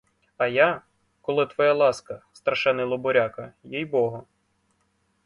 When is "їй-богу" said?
3.63-4.27